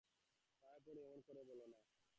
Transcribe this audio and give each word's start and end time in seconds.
পায়ে 0.63 0.79
পড়ি, 0.85 0.99
অমন 1.01 1.19
করে 1.27 1.41
বলো 1.49 1.65
না। 1.67 1.77